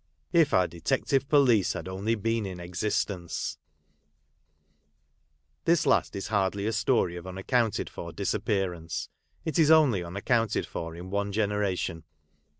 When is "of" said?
7.17-7.27